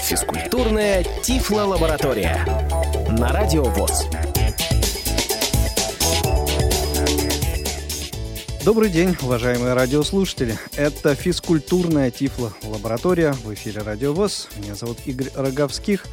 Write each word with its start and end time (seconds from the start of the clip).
Физкультурная 0.00 1.04
Тифло-лаборатория 1.22 2.38
на 3.10 3.28
Радио 3.28 3.64
ВОЗ. 3.64 4.06
Добрый 8.64 8.88
день, 8.88 9.14
уважаемые 9.20 9.74
радиослушатели. 9.74 10.56
Это 10.74 11.14
физкультурная 11.14 12.10
Тифло-лаборатория 12.10 13.32
в 13.32 13.52
эфире 13.52 13.82
Радио 13.82 14.14
ВОЗ. 14.14 14.48
Меня 14.56 14.74
зовут 14.74 14.96
Игорь 15.04 15.28
Роговских. 15.34 16.06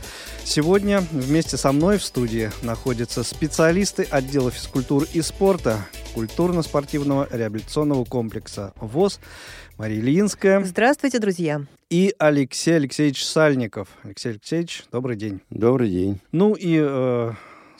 Сегодня 0.43 1.01
вместе 1.11 1.55
со 1.55 1.71
мной 1.71 1.97
в 1.97 2.03
студии 2.03 2.51
находятся 2.61 3.23
специалисты 3.23 4.03
отдела 4.03 4.51
физкультуры 4.51 5.07
и 5.13 5.21
спорта 5.21 5.77
культурно-спортивного 6.13 7.29
реабилитационного 7.31 8.03
комплекса 8.03 8.73
ВОЗ 8.81 9.21
Мария 9.77 10.01
Ильинская. 10.01 10.61
Здравствуйте, 10.65 11.19
друзья. 11.19 11.61
И 11.89 12.13
Алексей 12.19 12.75
Алексеевич 12.75 13.23
Сальников. 13.23 13.87
Алексей 14.03 14.33
Алексеевич, 14.33 14.83
добрый 14.91 15.15
день. 15.15 15.39
Добрый 15.49 15.89
день. 15.89 16.19
Ну 16.33 16.55
и 16.55 16.77
э, 16.81 17.31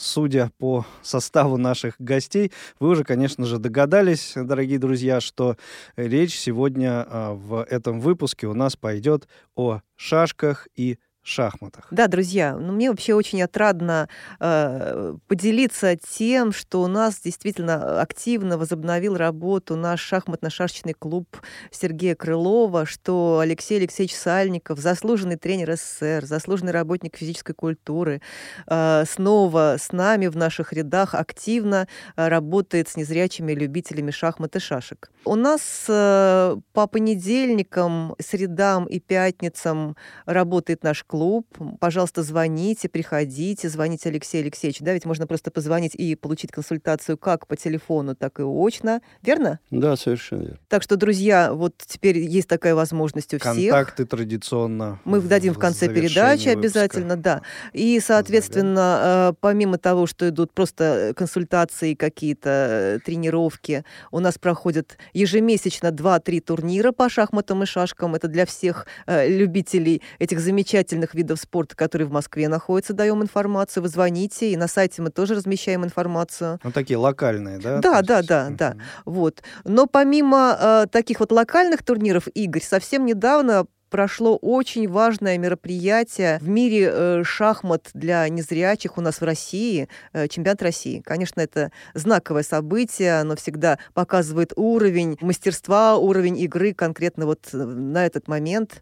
судя 0.01 0.51
по 0.57 0.85
составу 1.01 1.57
наших 1.57 1.95
гостей, 1.99 2.51
вы 2.79 2.89
уже, 2.89 3.03
конечно 3.03 3.45
же, 3.45 3.59
догадались, 3.59 4.33
дорогие 4.35 4.79
друзья, 4.79 5.21
что 5.21 5.57
речь 5.95 6.37
сегодня 6.37 7.05
а, 7.07 7.33
в 7.33 7.63
этом 7.69 7.99
выпуске 7.99 8.47
у 8.47 8.53
нас 8.53 8.75
пойдет 8.75 9.27
о 9.55 9.81
шашках 9.95 10.67
и 10.75 10.97
шахматах. 11.23 11.87
Да, 11.91 12.07
друзья, 12.07 12.55
ну, 12.57 12.73
мне 12.73 12.89
вообще 12.89 13.13
очень 13.13 13.41
отрадно 13.43 14.09
э, 14.39 15.15
поделиться 15.27 15.95
тем, 15.95 16.51
что 16.51 16.81
у 16.81 16.87
нас 16.87 17.19
действительно 17.19 18.01
активно 18.01 18.57
возобновил 18.57 19.15
работу 19.15 19.75
наш 19.75 20.01
шахматно-шашечный 20.01 20.95
клуб 20.97 21.27
Сергея 21.69 22.15
Крылова, 22.15 22.85
что 22.85 23.39
Алексей 23.39 23.77
Алексеевич 23.77 24.15
Сальников, 24.15 24.79
заслуженный 24.79 25.35
тренер 25.35 25.75
СССР, 25.75 26.25
заслуженный 26.25 26.71
работник 26.71 27.17
физической 27.17 27.53
культуры, 27.53 28.21
э, 28.67 29.03
снова 29.07 29.75
с 29.79 29.91
нами 29.91 30.27
в 30.27 30.35
наших 30.35 30.73
рядах 30.73 31.13
активно 31.13 31.87
э, 32.15 32.27
работает 32.27 32.89
с 32.89 32.97
незрячими 32.97 33.53
любителями 33.53 34.09
шахмат 34.09 34.55
и 34.55 34.59
шашек. 34.59 35.11
У 35.25 35.35
нас 35.35 35.85
э, 35.87 36.55
по 36.73 36.87
понедельникам, 36.87 38.15
средам 38.19 38.85
и 38.85 38.99
пятницам 38.99 39.95
работает 40.25 40.83
наш 40.83 41.03
клуб. 41.11 41.45
Пожалуйста, 41.81 42.23
звоните, 42.23 42.87
приходите, 42.87 43.67
звоните 43.67 44.07
Алексею 44.07 44.43
Алексеевичу. 44.43 44.85
Да, 44.85 44.93
ведь 44.93 45.03
можно 45.03 45.27
просто 45.27 45.51
позвонить 45.51 45.93
и 45.93 46.15
получить 46.15 46.51
консультацию 46.51 47.17
как 47.17 47.47
по 47.47 47.57
телефону, 47.57 48.15
так 48.15 48.39
и 48.39 48.43
очно. 48.43 49.01
Верно? 49.21 49.59
Да, 49.71 49.97
совершенно 49.97 50.43
верно. 50.43 50.59
Так 50.69 50.83
что, 50.83 50.95
друзья, 50.95 51.53
вот 51.53 51.73
теперь 51.85 52.17
есть 52.17 52.47
такая 52.47 52.75
возможность 52.75 53.33
у 53.33 53.39
всех. 53.39 53.53
Контакты 53.53 54.05
традиционно. 54.05 55.01
Мы 55.03 55.19
дадим 55.19 55.53
в 55.53 55.59
конце 55.59 55.89
передачи 55.89 56.47
выпуска. 56.47 56.59
обязательно, 56.59 57.17
да. 57.17 57.41
И, 57.73 57.99
соответственно, 57.99 59.31
э, 59.31 59.33
помимо 59.41 59.77
того, 59.77 60.07
что 60.07 60.29
идут 60.29 60.53
просто 60.53 61.13
консультации 61.17 61.93
какие-то, 61.93 62.49
э, 62.49 62.99
тренировки, 63.03 63.83
у 64.11 64.19
нас 64.19 64.37
проходят 64.37 64.97
ежемесячно 65.11 65.91
2-3 65.91 66.39
турнира 66.39 66.93
по 66.93 67.09
шахматам 67.09 67.63
и 67.63 67.65
шашкам. 67.65 68.15
Это 68.15 68.29
для 68.29 68.45
всех 68.45 68.87
э, 69.07 69.27
любителей 69.27 70.01
этих 70.19 70.39
замечательных 70.39 71.00
отдельных 71.01 71.15
видов 71.15 71.39
спорта, 71.39 71.75
которые 71.75 72.07
в 72.07 72.11
Москве 72.11 72.47
находятся, 72.47 72.93
даем 72.93 73.21
информацию. 73.21 73.83
Вы 73.83 73.89
звоните, 73.89 74.51
и 74.51 74.57
на 74.57 74.67
сайте 74.67 75.01
мы 75.01 75.09
тоже 75.09 75.35
размещаем 75.35 75.83
информацию. 75.83 76.59
Ну, 76.63 76.71
такие 76.71 76.97
локальные, 76.97 77.59
да? 77.59 77.79
Да, 77.79 78.01
да, 78.01 78.21
да, 78.21 78.49
да. 78.49 78.75
Вот. 79.05 79.41
Но 79.63 79.87
помимо 79.87 80.57
э, 80.59 80.85
таких 80.91 81.19
вот 81.19 81.31
локальных 81.31 81.83
турниров, 81.83 82.27
Игорь, 82.33 82.61
совсем 82.61 83.05
недавно 83.05 83.65
прошло 83.89 84.37
очень 84.37 84.87
важное 84.87 85.37
мероприятие 85.37 86.39
в 86.39 86.47
мире 86.47 86.89
э, 86.91 87.23
шахмат 87.25 87.89
для 87.93 88.27
незрячих 88.29 88.97
у 88.97 89.01
нас 89.01 89.19
в 89.19 89.23
России, 89.23 89.89
э, 90.13 90.27
чемпионат 90.29 90.61
России. 90.63 91.01
Конечно, 91.05 91.41
это 91.41 91.71
знаковое 91.93 92.43
событие, 92.43 93.19
оно 93.19 93.35
всегда 93.35 93.77
показывает 93.93 94.53
уровень 94.55 95.17
мастерства, 95.19 95.97
уровень 95.97 96.39
игры 96.39 96.73
конкретно 96.73 97.25
вот 97.25 97.49
э, 97.51 97.57
на 97.57 98.05
этот 98.05 98.29
момент. 98.29 98.81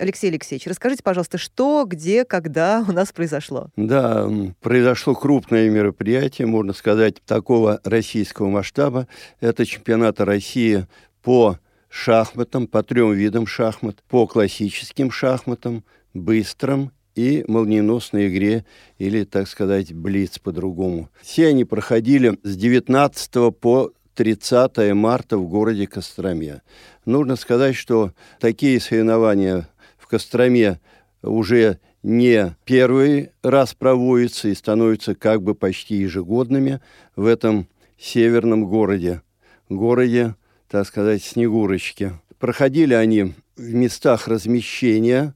Алексей 0.00 0.30
Алексеевич, 0.30 0.66
расскажите, 0.66 1.02
пожалуйста, 1.02 1.36
что, 1.36 1.84
где, 1.86 2.24
когда 2.24 2.82
у 2.88 2.92
нас 2.92 3.12
произошло? 3.12 3.68
Да, 3.76 4.28
произошло 4.60 5.14
крупное 5.14 5.68
мероприятие, 5.68 6.46
можно 6.46 6.72
сказать, 6.72 7.16
такого 7.26 7.80
российского 7.84 8.48
масштаба. 8.48 9.06
Это 9.40 9.66
чемпионат 9.66 10.20
России 10.20 10.86
по 11.22 11.58
шахматам, 11.90 12.66
по 12.66 12.82
трем 12.82 13.12
видам 13.12 13.46
шахмат, 13.46 14.02
по 14.08 14.26
классическим 14.26 15.10
шахматам, 15.10 15.84
быстрым 16.14 16.92
и 17.14 17.44
молниеносной 17.46 18.28
игре, 18.28 18.64
или, 18.98 19.24
так 19.24 19.48
сказать, 19.48 19.92
блиц 19.92 20.38
по-другому. 20.38 21.10
Все 21.20 21.48
они 21.48 21.64
проходили 21.66 22.38
с 22.42 22.56
19 22.56 23.54
по 23.60 23.92
30 24.14 24.94
марта 24.94 25.36
в 25.36 25.46
городе 25.46 25.86
Костроме. 25.86 26.62
Нужно 27.04 27.36
сказать, 27.36 27.76
что 27.76 28.12
такие 28.38 28.80
соревнования 28.80 29.68
Костроме 30.10 30.80
уже 31.22 31.78
не 32.02 32.56
первый 32.64 33.30
раз 33.44 33.74
проводятся 33.74 34.48
и 34.48 34.54
становятся 34.54 35.14
как 35.14 35.40
бы 35.40 35.54
почти 35.54 35.94
ежегодными 35.94 36.80
в 37.14 37.26
этом 37.26 37.68
северном 37.96 38.66
городе, 38.66 39.22
городе, 39.68 40.34
так 40.68 40.84
сказать, 40.88 41.22
Снегурочки. 41.22 42.14
Проходили 42.40 42.92
они 42.92 43.34
в 43.54 43.72
местах 43.72 44.26
размещения 44.26 45.32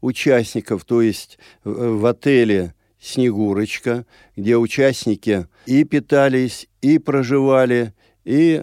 участников, 0.00 0.86
то 0.86 1.02
есть 1.02 1.38
в 1.62 2.06
отеле 2.06 2.72
«Снегурочка», 2.98 4.06
где 4.36 4.56
участники 4.56 5.48
и 5.66 5.84
питались, 5.84 6.66
и 6.80 6.98
проживали, 6.98 7.92
и 8.24 8.62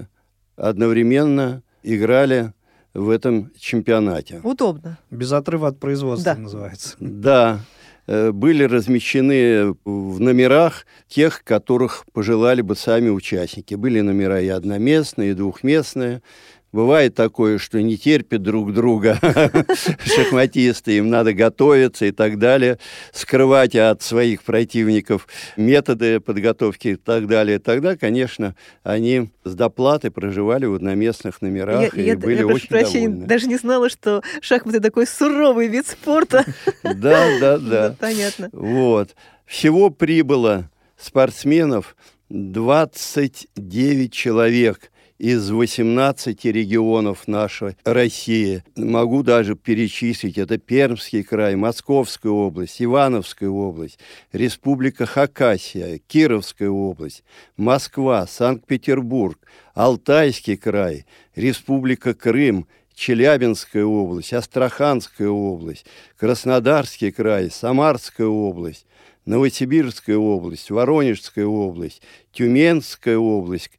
одновременно 0.55 1.61
играли 1.83 2.53
в 2.93 3.09
этом 3.09 3.51
чемпионате. 3.57 4.41
Удобно. 4.43 4.97
Без 5.09 5.31
отрыва 5.31 5.69
от 5.69 5.79
производства 5.79 6.35
да. 6.35 6.41
называется. 6.41 6.95
Да. 6.99 7.59
Э, 8.07 8.31
были 8.31 8.63
размещены 8.63 9.75
в 9.85 10.19
номерах 10.19 10.85
тех, 11.07 11.43
которых 11.43 12.05
пожелали 12.13 12.61
бы 12.61 12.75
сами 12.75 13.09
участники. 13.09 13.75
Были 13.75 14.01
номера 14.01 14.41
и 14.41 14.47
одноместные, 14.47 15.31
и 15.31 15.33
двухместные. 15.33 16.21
Бывает 16.71 17.15
такое, 17.15 17.57
что 17.57 17.81
не 17.81 17.97
терпят 17.97 18.41
друг 18.41 18.73
друга 18.73 19.19
шахматисты, 20.05 20.97
им 20.97 21.09
надо 21.09 21.33
готовиться 21.33 22.05
и 22.05 22.11
так 22.11 22.39
далее, 22.39 22.77
скрывать 23.11 23.75
от 23.75 24.01
своих 24.01 24.43
противников 24.43 25.27
методы 25.57 26.21
подготовки 26.21 26.89
и 26.89 26.95
так 26.95 27.27
далее. 27.27 27.59
Тогда, 27.59 27.97
конечно, 27.97 28.55
они 28.83 29.29
с 29.43 29.53
доплаты 29.53 30.11
проживали 30.11 30.65
в 30.65 30.75
одноместных 30.75 31.41
номерах 31.41 31.93
я, 31.93 32.01
и 32.03 32.05
я, 32.07 32.17
были 32.17 32.39
я, 32.39 32.47
очень 32.47 32.69
прощения, 32.69 33.07
довольны. 33.09 33.27
даже 33.27 33.47
не 33.47 33.57
знала, 33.57 33.89
что 33.89 34.21
шахматы 34.41 34.79
такой 34.79 35.07
суровый 35.07 35.67
вид 35.67 35.87
спорта. 35.87 36.45
Да, 36.83 37.27
да, 37.39 37.57
да. 37.57 37.95
Понятно. 37.99 38.49
Вот. 38.51 39.15
Всего 39.45 39.89
прибыло 39.89 40.69
спортсменов 40.97 41.95
29 42.29 44.13
человек 44.13 44.90
из 45.21 45.51
18 45.51 46.45
регионов 46.45 47.27
нашей 47.27 47.77
России. 47.83 48.63
Могу 48.75 49.21
даже 49.21 49.55
перечислить. 49.55 50.39
Это 50.39 50.57
Пермский 50.57 51.23
край, 51.23 51.55
Московская 51.55 52.31
область, 52.31 52.81
Ивановская 52.81 53.49
область, 53.49 53.99
Республика 54.31 55.05
Хакасия, 55.05 55.99
Кировская 56.07 56.71
область, 56.71 57.23
Москва, 57.55 58.25
Санкт-Петербург, 58.25 59.37
Алтайский 59.75 60.57
край, 60.57 61.05
Республика 61.35 62.15
Крым, 62.15 62.65
Челябинская 62.95 63.85
область, 63.85 64.33
Астраханская 64.33 65.29
область, 65.29 65.85
Краснодарский 66.17 67.11
край, 67.11 67.51
Самарская 67.51 68.25
область, 68.25 68.87
Новосибирская 69.25 70.17
область, 70.17 70.71
Воронежская 70.71 71.45
область, 71.45 72.01
Тюменская 72.31 73.19
область, 73.19 73.69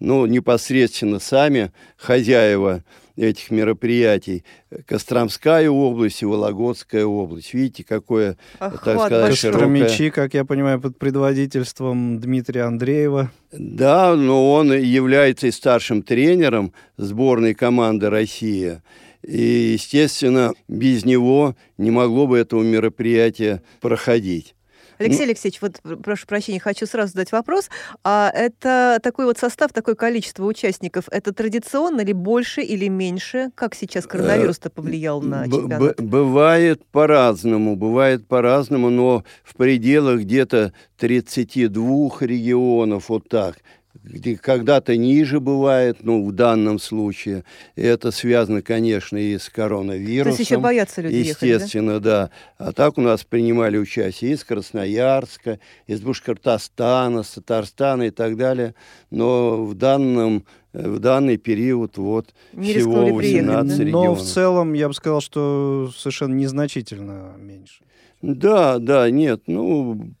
ну, 0.00 0.26
непосредственно 0.26 1.20
сами 1.20 1.72
хозяева 1.96 2.82
этих 3.16 3.50
мероприятий. 3.50 4.44
Костромская 4.86 5.68
область 5.68 6.22
и 6.22 6.26
Вологодская 6.26 7.04
область. 7.04 7.52
Видите, 7.52 7.84
какое, 7.84 8.36
Охват 8.58 8.84
так 8.84 9.06
сказать, 9.06 9.38
широкое... 9.38 10.10
как 10.10 10.34
я 10.34 10.44
понимаю, 10.44 10.80
под 10.80 10.98
предводительством 10.98 12.18
Дмитрия 12.18 12.62
Андреева. 12.62 13.30
Да, 13.52 14.16
но 14.16 14.52
он 14.52 14.72
является 14.72 15.48
и 15.48 15.50
старшим 15.50 16.02
тренером 16.02 16.72
сборной 16.96 17.54
команды 17.54 18.08
России. 18.08 18.80
И, 19.22 19.74
естественно, 19.74 20.54
без 20.66 21.04
него 21.04 21.54
не 21.76 21.90
могло 21.90 22.26
бы 22.26 22.38
этого 22.38 22.62
мероприятия 22.62 23.62
проходить. 23.80 24.54
Алексей 25.00 25.24
Алексеевич, 25.24 25.62
вот 25.62 25.80
прошу 26.02 26.26
прощения, 26.26 26.60
хочу 26.60 26.86
сразу 26.86 27.12
задать 27.12 27.32
вопрос. 27.32 27.70
А 28.04 28.30
это 28.34 29.00
такой 29.02 29.24
вот 29.24 29.38
состав, 29.38 29.72
такое 29.72 29.94
количество 29.94 30.44
участников, 30.44 31.04
это 31.10 31.32
традиционно 31.32 32.02
ли 32.02 32.12
больше 32.12 32.60
или 32.60 32.88
меньше? 32.88 33.50
Как 33.54 33.74
сейчас 33.74 34.06
коронавирус-то 34.06 34.68
повлиял 34.70 35.22
на 35.22 35.44
чемпионат? 35.44 36.00
Бывает 36.00 36.84
по-разному, 36.92 37.76
бывает 37.76 38.26
по-разному, 38.26 38.90
но 38.90 39.24
в 39.42 39.56
пределах 39.56 40.20
где-то 40.20 40.72
32 40.98 42.10
регионов, 42.20 43.08
вот 43.08 43.28
так 43.28 43.56
где 43.94 44.36
когда-то 44.36 44.96
ниже 44.96 45.40
бывает, 45.40 45.98
ну, 46.02 46.24
в 46.24 46.32
данном 46.32 46.78
случае. 46.78 47.44
И 47.76 47.82
это 47.82 48.10
связано, 48.10 48.62
конечно, 48.62 49.16
и 49.16 49.36
с 49.36 49.48
коронавирусом. 49.48 50.32
То 50.32 50.38
есть 50.38 50.50
еще 50.50 50.60
боятся 50.60 51.02
люди 51.02 51.14
Естественно, 51.16 51.90
ехать, 51.92 52.02
да? 52.02 52.30
да. 52.58 52.66
А 52.66 52.72
так 52.72 52.98
у 52.98 53.00
нас 53.00 53.24
принимали 53.24 53.78
участие 53.78 54.32
из 54.32 54.44
Красноярска, 54.44 55.58
из 55.86 56.00
Башкортостана, 56.00 57.22
с 57.22 57.30
Татарстана 57.30 58.04
и 58.04 58.10
так 58.10 58.36
далее. 58.36 58.74
Но 59.10 59.64
в 59.64 59.74
данном 59.74 60.44
в 60.72 61.00
данный 61.00 61.36
период 61.36 61.98
вот 61.98 62.32
не 62.52 62.72
всего 62.72 63.06
18 63.06 63.16
приехать, 63.16 63.76
да? 63.76 63.84
регионов. 63.84 64.06
Но 64.06 64.14
в 64.14 64.22
целом, 64.22 64.72
я 64.72 64.86
бы 64.86 64.94
сказал, 64.94 65.20
что 65.20 65.90
совершенно 65.96 66.34
незначительно 66.34 67.34
меньше. 67.36 67.82
Да, 68.22 68.78
да, 68.78 69.10
нет, 69.10 69.42
ну, 69.46 70.14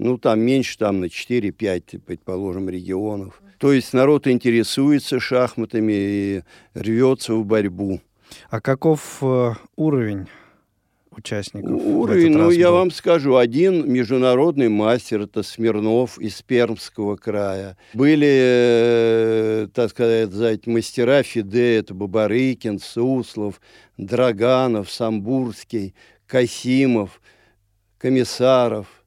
ну, 0.00 0.16
там 0.16 0.40
меньше, 0.40 0.78
там 0.78 1.00
на 1.00 1.04
4-5, 1.06 2.00
предположим, 2.00 2.70
регионов. 2.70 3.42
То 3.58 3.72
есть 3.72 3.92
народ 3.92 4.26
интересуется 4.26 5.20
шахматами 5.20 5.92
и 5.92 6.42
рвется 6.72 7.34
в 7.34 7.44
борьбу. 7.44 8.00
А 8.48 8.62
каков 8.62 9.18
э, 9.20 9.52
уровень 9.76 10.26
участников? 11.10 11.70
Уровень, 11.72 12.32
ну, 12.32 12.50
я 12.50 12.70
вам 12.70 12.90
скажу, 12.90 13.36
один 13.36 13.92
международный 13.92 14.70
мастер, 14.70 15.22
это 15.22 15.42
Смирнов 15.42 16.18
из 16.18 16.40
Пермского 16.40 17.16
края. 17.16 17.76
Были, 17.92 18.28
э, 18.30 19.68
так 19.74 19.90
сказать, 19.90 20.66
мастера 20.66 21.22
Фиде, 21.22 21.76
это 21.76 21.92
Бабарыкин, 21.92 22.78
Суслов, 22.78 23.60
Драганов, 23.98 24.90
Самбурский, 24.90 25.94
Касимов, 26.26 27.20
Комиссаров– 27.98 28.86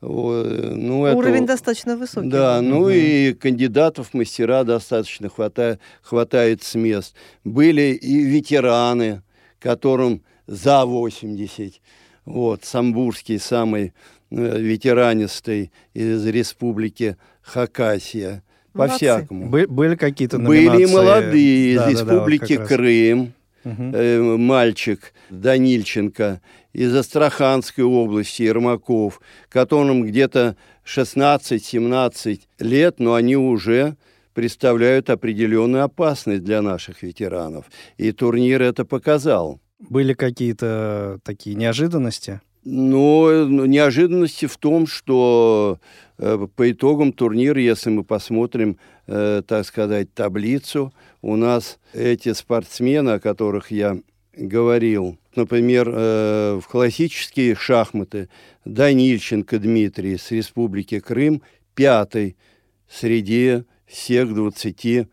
ну, 0.00 1.00
Уровень 1.02 1.44
это, 1.44 1.48
достаточно 1.48 1.96
высокий. 1.96 2.28
Да, 2.28 2.62
ну 2.62 2.80
угу. 2.80 2.88
и 2.88 3.34
кандидатов 3.34 4.14
мастера 4.14 4.64
достаточно 4.64 5.28
хватает, 5.28 5.80
хватает 6.02 6.62
с 6.62 6.74
мест. 6.74 7.14
Были 7.44 7.92
и 7.92 8.22
ветераны, 8.22 9.22
которым 9.58 10.22
за 10.46 10.86
80. 10.86 11.80
Вот, 12.24 12.64
Самбурский 12.64 13.38
самый 13.38 13.92
э, 14.30 14.58
ветеранистый 14.58 15.70
из 15.92 16.26
республики 16.26 17.16
Хакасия. 17.42 18.42
По-всякому. 18.72 19.48
Были 19.48 19.96
какие-то 19.96 20.38
номинации? 20.38 20.84
Были 20.84 20.92
молодые 20.92 21.76
да, 21.76 21.90
из 21.90 22.00
да, 22.00 22.04
республики 22.04 22.54
да, 22.54 22.60
вот 22.60 22.68
Крым 22.68 23.34
угу. 23.64 23.82
э, 23.94 24.36
мальчик 24.36 25.12
Данильченко 25.30 26.40
из 26.72 26.94
Астраханской 26.94 27.84
области, 27.84 28.42
Ермаков, 28.42 29.20
которым 29.48 30.04
где-то 30.04 30.56
16-17 30.84 32.40
лет, 32.58 33.00
но 33.00 33.14
они 33.14 33.36
уже 33.36 33.96
представляют 34.34 35.10
определенную 35.10 35.84
опасность 35.84 36.44
для 36.44 36.62
наших 36.62 37.02
ветеранов. 37.02 37.66
И 37.96 38.12
турнир 38.12 38.62
это 38.62 38.84
показал. 38.84 39.60
Были 39.78 40.14
какие-то 40.14 41.18
такие 41.24 41.56
неожиданности? 41.56 42.40
Ну, 42.62 43.66
неожиданности 43.66 44.46
в 44.46 44.58
том, 44.58 44.86
что 44.86 45.78
э, 46.18 46.46
по 46.54 46.70
итогам 46.70 47.12
турнира, 47.12 47.58
если 47.58 47.88
мы 47.88 48.04
посмотрим, 48.04 48.76
э, 49.06 49.42
так 49.46 49.64
сказать, 49.64 50.12
таблицу, 50.12 50.92
у 51.22 51.36
нас 51.36 51.78
эти 51.94 52.34
спортсмены, 52.34 53.10
о 53.10 53.20
которых 53.20 53.70
я 53.70 53.96
говорил, 54.34 55.16
например, 55.36 55.90
э, 55.90 56.60
в 56.62 56.68
классические 56.68 57.54
шахматы 57.54 58.28
Данильченко 58.66 59.58
Дмитрий 59.58 60.18
с 60.18 60.30
Республики 60.30 61.00
Крым 61.00 61.42
пятый 61.74 62.36
среди 62.88 63.64
всех 63.86 64.34
20 64.34 65.08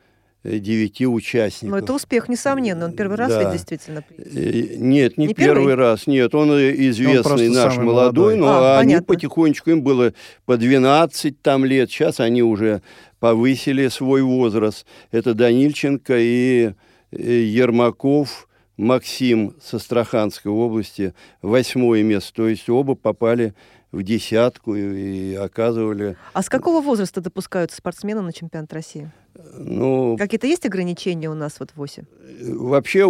девяти 0.47 1.05
участников. 1.05 1.71
Но 1.71 1.77
это 1.77 1.93
успех, 1.93 2.29
несомненно. 2.29 2.85
Он 2.85 2.93
первый 2.93 3.17
раз 3.17 3.29
да. 3.29 3.43
ведь 3.43 3.53
действительно 3.53 4.03
э, 4.17 4.75
Нет, 4.77 5.17
не, 5.17 5.27
не 5.27 5.33
первый? 5.33 5.55
первый 5.55 5.75
раз. 5.75 6.07
Нет, 6.07 6.33
он 6.33 6.51
известный 6.51 7.47
он 7.49 7.53
наш 7.53 7.77
молодой, 7.77 7.83
молодой, 7.83 8.35
но 8.37 8.47
а, 8.47 8.79
они 8.79 8.93
понятно. 8.93 9.13
потихонечку, 9.13 9.69
им 9.71 9.81
было 9.81 10.13
по 10.45 10.57
12 10.57 11.41
там 11.41 11.65
лет. 11.65 11.91
Сейчас 11.91 12.19
они 12.19 12.43
уже 12.43 12.81
повысили 13.19 13.87
свой 13.89 14.21
возраст. 14.21 14.85
Это 15.11 15.33
Данильченко 15.33 16.15
и 16.17 16.71
Ермаков 17.11 18.47
Максим 18.77 19.55
с 19.61 19.73
Астраханской 19.73 20.51
области, 20.51 21.13
восьмое 21.41 22.03
место. 22.03 22.33
То 22.33 22.47
есть 22.47 22.69
оба 22.69 22.95
попали 22.95 23.49
в 23.49 23.53
десятку 23.91 24.75
и, 24.75 25.31
и 25.31 25.35
оказывали... 25.35 26.17
А 26.33 26.43
с 26.43 26.49
какого 26.49 26.81
возраста 26.81 27.21
допускаются 27.21 27.77
спортсмены 27.77 28.21
на 28.21 28.33
чемпионат 28.33 28.71
России? 28.73 29.11
Ну, 29.53 30.17
Какие-то 30.17 30.47
есть 30.47 30.65
ограничения 30.65 31.29
у 31.29 31.33
нас 31.33 31.59
вот 31.59 31.71
в 31.75 31.81
ОСе? 31.81 32.05
Вообще 32.41 33.07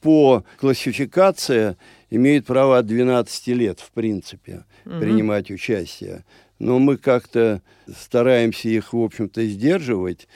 по 0.00 0.44
классификации 0.58 1.76
имеет 2.10 2.46
право 2.46 2.78
от 2.78 2.86
12 2.86 3.46
лет, 3.48 3.80
в 3.80 3.90
принципе, 3.92 4.64
угу. 4.84 5.00
принимать 5.00 5.50
участие. 5.50 6.24
Но 6.58 6.78
мы 6.78 6.96
как-то 6.96 7.60
стараемся 7.94 8.68
их, 8.68 8.92
в 8.92 8.98
общем-то, 8.98 9.44
сдерживать, 9.44 10.26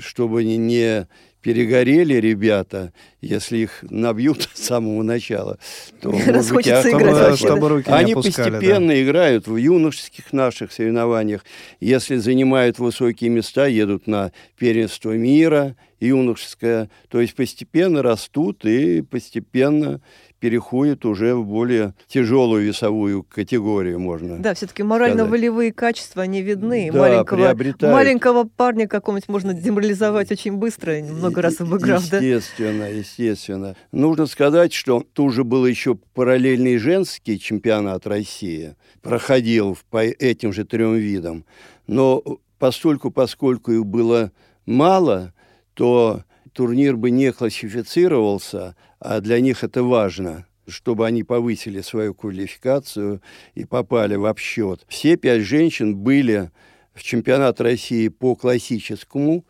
чтобы 0.00 0.44
не 0.44 1.06
перегорели 1.42 2.14
ребята, 2.14 2.92
если 3.20 3.58
их 3.58 3.84
набьют 3.90 4.48
с 4.54 4.62
самого 4.62 5.02
начала, 5.02 5.58
то, 6.00 6.10
может 6.26 6.54
быть, 6.54 6.68
а, 6.68 6.80
играть 6.82 7.38
чтобы 7.38 7.68
руки 7.68 7.90
они 7.90 8.12
опускали, 8.12 8.50
постепенно 8.50 8.88
да. 8.88 9.02
играют 9.02 9.46
в 9.46 9.56
юношеских 9.56 10.32
наших 10.32 10.72
соревнованиях. 10.72 11.44
Если 11.80 12.16
занимают 12.16 12.78
высокие 12.78 13.30
места, 13.30 13.66
едут 13.66 14.06
на 14.06 14.32
первенство 14.56 15.10
мира 15.12 15.76
юношеское, 16.00 16.90
то 17.08 17.20
есть 17.20 17.34
постепенно 17.34 18.02
растут 18.02 18.64
и 18.64 19.02
постепенно 19.02 20.00
переходит 20.42 21.04
уже 21.04 21.36
в 21.36 21.46
более 21.46 21.94
тяжелую 22.08 22.66
весовую 22.66 23.22
категорию, 23.22 24.00
можно 24.00 24.38
Да, 24.38 24.54
все-таки 24.54 24.82
морально-волевые 24.82 25.72
качества, 25.72 26.24
они 26.24 26.42
видны. 26.42 26.90
Да, 26.92 26.98
маленького, 26.98 27.54
маленького 27.82 28.44
парня 28.44 28.88
какого-нибудь 28.88 29.28
можно 29.28 29.54
деморализовать 29.54 30.32
очень 30.32 30.54
быстро, 30.54 30.94
много 31.00 31.42
раз 31.42 31.60
обыграв, 31.60 32.10
да? 32.10 32.18
Естественно, 32.18 32.90
естественно. 32.90 33.76
Нужно 33.92 34.26
сказать, 34.26 34.72
что 34.72 35.06
тоже 35.12 35.44
был 35.44 35.64
еще 35.64 35.94
параллельный 35.94 36.76
женский 36.78 37.38
чемпионат 37.38 38.08
России, 38.08 38.74
проходил 39.00 39.78
по 39.90 40.02
этим 40.02 40.52
же 40.52 40.64
трем 40.64 40.96
видам. 40.96 41.44
Но 41.86 42.20
постольку, 42.58 43.12
поскольку 43.12 43.70
их 43.70 43.86
было 43.86 44.32
мало, 44.66 45.34
то 45.74 46.24
турнир 46.52 46.96
бы 46.96 47.10
не 47.10 47.32
классифицировался, 47.32 48.76
а 48.98 49.20
для 49.20 49.40
них 49.40 49.64
это 49.64 49.82
важно 49.82 50.46
чтобы 50.68 51.06
они 51.06 51.24
повысили 51.24 51.80
свою 51.80 52.14
квалификацию 52.14 53.20
и 53.54 53.64
попали 53.64 54.14
в 54.14 54.26
обсчет. 54.26 54.84
Все 54.88 55.16
пять 55.16 55.42
женщин 55.42 55.96
были 55.96 56.50
в 56.94 57.02
чемпионат 57.02 57.60
России 57.60 58.08
по 58.08 58.34
классическому 58.34 59.44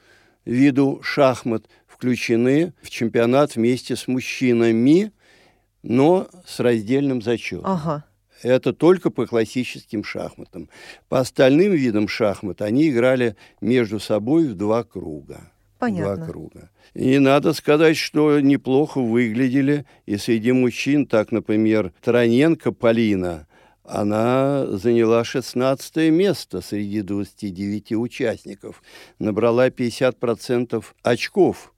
виду 0.45 1.01
шахмат 1.03 1.67
включены 1.87 2.75
в 2.83 2.91
чемпионат 2.91 3.57
вместе 3.57 3.97
с 3.97 4.09
мужчинами, 4.09 5.13
но 5.83 6.29
с 6.47 6.61
раздельным 6.61 7.23
зачетом. 7.23 7.71
Ага. 7.71 8.05
Это 8.43 8.73
только 8.73 9.11
по 9.11 9.27
классическим 9.27 10.03
шахматам. 10.03 10.69
По 11.09 11.21
остальным 11.21 11.73
видам 11.73 12.09
шахмат 12.09 12.61
они 12.61 12.89
играли 12.89 13.37
между 13.61 14.01
собой 14.01 14.49
в 14.49 14.55
два 14.55 14.83
круга. 14.83 15.52
Понятно. 15.83 16.17
Два 16.17 16.27
круга. 16.27 16.71
И 16.95 17.19
надо 17.19 17.53
сказать, 17.55 17.97
что 17.97 18.39
неплохо 18.39 19.01
выглядели 19.01 19.85
и 20.07 20.17
среди 20.17 20.53
мужчин, 20.53 21.07
так, 21.07 21.33
например, 21.33 21.93
Троненко 22.03 22.71
Полина, 22.71 23.49
она 23.83 24.65
заняла 24.69 25.25
16 25.25 26.13
место 26.13 26.61
среди 26.61 27.03
29 27.03 27.95
участников, 27.95 28.81
набрала 29.19 29.71
50% 29.71 30.85
очков, 31.03 31.75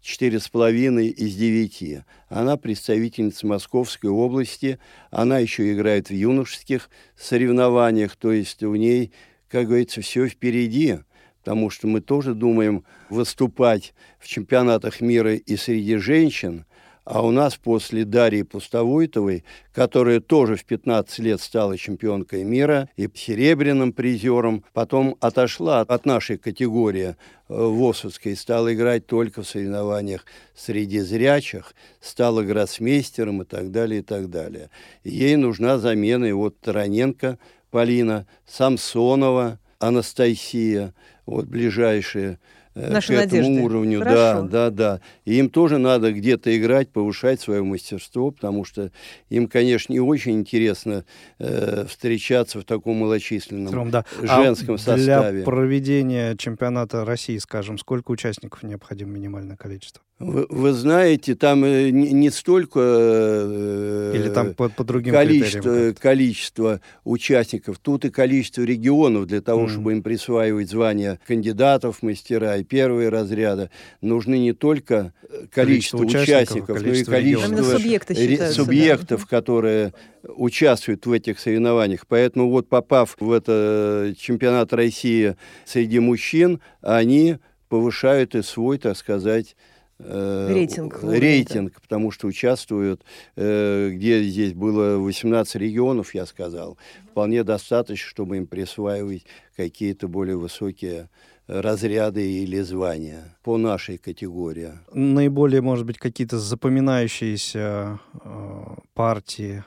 4,5 0.00 1.06
из 1.06 1.34
9. 1.34 2.04
Она 2.28 2.56
представительница 2.56 3.48
Московской 3.48 4.10
области, 4.10 4.78
она 5.10 5.40
еще 5.40 5.72
играет 5.72 6.08
в 6.08 6.14
юношеских 6.14 6.88
соревнованиях, 7.16 8.14
то 8.14 8.30
есть 8.30 8.62
у 8.62 8.76
ней, 8.76 9.10
как 9.48 9.66
говорится, 9.66 10.02
все 10.02 10.28
впереди 10.28 11.00
потому 11.40 11.70
что 11.70 11.86
мы 11.86 12.00
тоже 12.00 12.34
думаем 12.34 12.84
выступать 13.08 13.94
в 14.18 14.28
чемпионатах 14.28 15.00
мира 15.00 15.34
и 15.34 15.56
среди 15.56 15.96
женщин, 15.96 16.64
А 17.02 17.26
у 17.26 17.30
нас 17.30 17.56
после 17.56 18.04
Дарьи 18.04 18.42
Пустовойтовой, 18.42 19.42
которая 19.72 20.20
тоже 20.20 20.54
в 20.56 20.64
15 20.64 21.18
лет 21.20 21.40
стала 21.40 21.76
чемпионкой 21.78 22.44
мира 22.44 22.88
и 22.96 23.08
серебряным 23.12 23.92
призером, 23.92 24.64
потом 24.74 25.16
отошла 25.18 25.80
от 25.80 26.04
нашей 26.04 26.36
категории 26.36 27.16
э, 27.16 27.16
ВОСовской, 27.48 28.36
стала 28.36 28.72
играть 28.72 29.06
только 29.06 29.42
в 29.42 29.48
соревнованиях 29.48 30.26
среди 30.54 31.00
зрячих, 31.00 31.74
стала 32.00 32.42
гроссмейстером 32.42 33.42
и 33.42 33.44
так 33.46 33.70
далее, 33.72 34.00
и 34.00 34.04
так 34.04 34.28
далее. 34.28 34.68
Ей 35.02 35.36
нужна 35.36 35.78
замена, 35.78 36.26
и 36.26 36.32
вот 36.32 36.60
Тараненко 36.60 37.38
Полина, 37.70 38.26
Самсонова 38.46 39.58
Анастасия, 39.80 40.92
вот 41.30 41.46
ближайшие 41.46 42.38
Э, 42.74 42.92
Наши 42.92 43.08
к 43.08 43.16
этому 43.16 43.42
надежды. 43.42 43.62
уровню. 43.62 43.98
Хорошо. 43.98 44.42
Да, 44.42 44.42
да, 44.42 44.70
да. 44.70 45.00
И 45.24 45.38
им 45.38 45.50
тоже 45.50 45.78
надо 45.78 46.12
где-то 46.12 46.56
играть, 46.56 46.90
повышать 46.90 47.40
свое 47.40 47.62
мастерство, 47.62 48.30
потому 48.30 48.64
что 48.64 48.92
им, 49.28 49.48
конечно, 49.48 49.92
не 49.92 50.00
очень 50.00 50.32
интересно 50.32 51.04
э, 51.38 51.84
встречаться 51.88 52.60
в 52.60 52.64
таком 52.64 52.98
малочисленном 52.98 53.72
Тром, 53.72 53.90
да. 53.90 54.04
женском 54.22 54.76
а 54.76 54.78
составе. 54.78 55.38
Для 55.38 55.44
проведения 55.44 56.36
чемпионата 56.36 57.04
России, 57.04 57.38
скажем, 57.38 57.76
сколько 57.76 58.12
участников 58.12 58.62
необходимо 58.62 59.10
минимальное 59.10 59.56
количество? 59.56 60.02
Вы, 60.20 60.44
вы 60.50 60.72
знаете, 60.74 61.34
там 61.34 61.64
э, 61.64 61.88
не, 61.88 62.12
не 62.12 62.28
столько 62.28 62.78
э, 62.82 64.12
Или 64.14 64.28
там 64.28 64.52
по, 64.52 64.68
по 64.68 64.84
другим 64.84 65.14
количество, 65.14 65.94
количество 65.98 66.82
участников, 67.04 67.78
тут 67.78 68.04
и 68.04 68.10
количество 68.10 68.60
регионов 68.60 69.26
для 69.26 69.40
того, 69.40 69.64
mm. 69.64 69.68
чтобы 69.70 69.92
им 69.92 70.02
присваивать 70.02 70.68
звания 70.68 71.18
кандидатов, 71.26 72.02
мастера 72.02 72.58
и 72.58 72.64
первые 72.64 73.08
разряда. 73.08 73.70
Нужны 74.02 74.38
не 74.38 74.52
только 74.52 75.14
э, 75.22 75.46
количество, 75.50 75.96
количество 75.96 76.20
участников, 76.20 76.76
количество 76.76 77.12
но 77.12 77.16
и 77.16 77.20
количество 77.22 77.62
субъекты 77.62 78.52
субъектов, 78.52 79.22
да. 79.22 79.26
которые 79.26 79.94
участвуют 80.22 81.06
в 81.06 81.12
этих 81.12 81.40
соревнованиях. 81.40 82.06
Поэтому 82.06 82.50
вот 82.50 82.68
попав 82.68 83.16
в 83.18 83.32
это 83.32 84.14
чемпионат 84.18 84.74
России 84.74 85.36
среди 85.64 85.98
мужчин, 85.98 86.60
они 86.82 87.38
повышают 87.70 88.34
и 88.34 88.42
свой, 88.42 88.76
так 88.76 88.98
сказать, 88.98 89.56
э, 90.04 90.52
рейтинг, 90.52 91.02
рейтинг 91.02 91.80
потому 91.80 92.10
что 92.10 92.26
участвуют, 92.26 93.02
э, 93.36 93.90
где 93.92 94.22
здесь 94.22 94.52
было 94.52 94.98
18 94.98 95.56
регионов, 95.56 96.14
я 96.14 96.26
сказал, 96.26 96.78
вполне 97.10 97.44
достаточно, 97.44 98.08
чтобы 98.08 98.36
им 98.36 98.46
присваивать 98.46 99.24
какие-то 99.56 100.08
более 100.08 100.36
высокие 100.36 101.08
разряды 101.46 102.30
или 102.42 102.60
звания 102.60 103.36
по 103.42 103.58
нашей 103.58 103.98
категории. 103.98 104.72
Наиболее, 104.92 105.60
может 105.60 105.84
быть, 105.84 105.98
какие-то 105.98 106.38
запоминающиеся 106.38 107.98
э, 108.24 108.76
партии 108.94 109.64